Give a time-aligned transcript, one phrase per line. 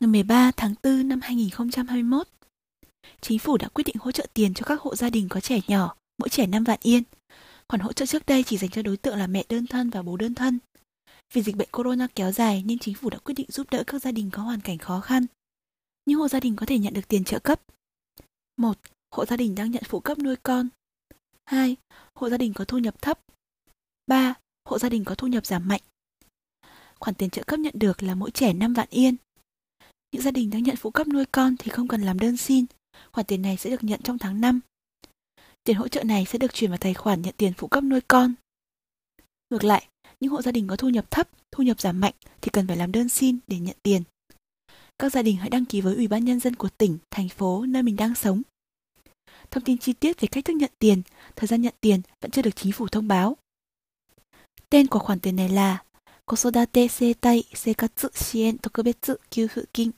[0.00, 2.28] ngày 13 tháng 4 năm 2021,
[3.20, 5.60] chính phủ đã quyết định hỗ trợ tiền cho các hộ gia đình có trẻ
[5.68, 7.02] nhỏ, mỗi trẻ 5 vạn yên.
[7.68, 10.02] Khoản hỗ trợ trước đây chỉ dành cho đối tượng là mẹ đơn thân và
[10.02, 10.58] bố đơn thân.
[11.32, 14.02] Vì dịch bệnh corona kéo dài nên chính phủ đã quyết định giúp đỡ các
[14.02, 15.26] gia đình có hoàn cảnh khó khăn.
[16.04, 17.60] Những hộ gia đình có thể nhận được tiền trợ cấp.
[18.56, 18.78] 1.
[19.14, 20.68] Hộ gia đình đang nhận phụ cấp nuôi con.
[21.46, 21.76] 2.
[22.14, 23.20] Hộ gia đình có thu nhập thấp.
[24.06, 24.34] 3.
[24.68, 25.82] Hộ gia đình có thu nhập giảm mạnh.
[27.00, 29.16] Khoản tiền trợ cấp nhận được là mỗi trẻ 5 vạn yên.
[30.12, 32.64] Những gia đình đang nhận phụ cấp nuôi con thì không cần làm đơn xin,
[33.12, 34.60] khoản tiền này sẽ được nhận trong tháng 5.
[35.64, 38.00] Tiền hỗ trợ này sẽ được chuyển vào tài khoản nhận tiền phụ cấp nuôi
[38.08, 38.34] con.
[39.50, 39.88] Ngược lại,
[40.20, 42.76] những hộ gia đình có thu nhập thấp, thu nhập giảm mạnh thì cần phải
[42.76, 44.02] làm đơn xin để nhận tiền.
[44.98, 47.66] Các gia đình hãy đăng ký với Ủy ban Nhân dân của tỉnh, thành phố
[47.66, 48.42] nơi mình đang sống.
[49.50, 51.02] Thông tin chi tiết về cách thức nhận tiền,
[51.36, 53.36] thời gian nhận tiền vẫn chưa được chính phủ thông báo.
[54.70, 55.82] Tên của khoản tiền này là
[56.26, 59.90] Kosodate Setai Sekatsu Shien Tokubetsu Kyuhu Kin